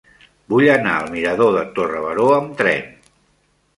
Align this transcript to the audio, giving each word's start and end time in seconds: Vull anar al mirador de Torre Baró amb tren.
Vull 0.53 0.69
anar 0.75 0.95
al 1.01 1.11
mirador 1.15 1.53
de 1.57 1.63
Torre 1.75 2.01
Baró 2.09 2.27
amb 2.39 2.59
tren. 2.63 2.89